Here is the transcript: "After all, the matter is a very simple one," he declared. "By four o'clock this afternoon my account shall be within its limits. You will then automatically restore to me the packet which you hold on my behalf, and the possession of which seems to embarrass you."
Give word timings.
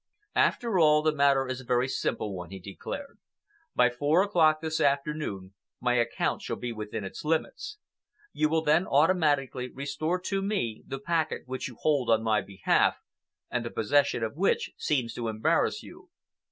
"After 0.37 0.79
all, 0.79 1.03
the 1.03 1.13
matter 1.13 1.47
is 1.47 1.61
a 1.61 1.63
very 1.63 1.87
simple 1.87 2.35
one," 2.35 2.49
he 2.49 2.57
declared. 2.57 3.19
"By 3.75 3.91
four 3.91 4.23
o'clock 4.23 4.59
this 4.59 4.81
afternoon 4.81 5.53
my 5.79 5.93
account 5.93 6.41
shall 6.41 6.55
be 6.55 6.73
within 6.73 7.03
its 7.03 7.23
limits. 7.23 7.77
You 8.33 8.49
will 8.49 8.63
then 8.63 8.87
automatically 8.87 9.69
restore 9.69 10.19
to 10.21 10.41
me 10.41 10.81
the 10.87 10.97
packet 10.97 11.43
which 11.45 11.67
you 11.67 11.75
hold 11.81 12.09
on 12.09 12.23
my 12.23 12.41
behalf, 12.41 12.97
and 13.51 13.63
the 13.63 13.69
possession 13.69 14.23
of 14.23 14.35
which 14.35 14.71
seems 14.75 15.13
to 15.13 15.27
embarrass 15.27 15.83
you." 15.83 16.09